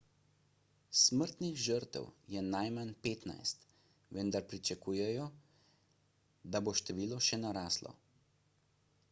smrtnih 0.99 1.59
žrtev 1.65 2.07
je 2.35 2.43
najmanj 2.47 2.93
15 3.09 3.61
vendar 4.19 4.47
pričakujejo 4.55 5.29
da 6.57 6.65
bo 6.71 6.77
število 6.83 7.23
še 7.31 7.43
naraslo 7.47 7.97